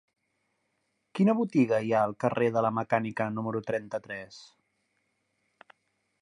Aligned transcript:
Quina 1.19 1.35
botiga 1.41 1.79
hi 1.87 1.93
ha 1.95 2.01
al 2.05 2.15
carrer 2.25 2.47
de 2.55 2.63
la 2.67 2.71
Mecànica 2.79 3.29
número 3.37 3.63
trenta-tres? 3.69 4.41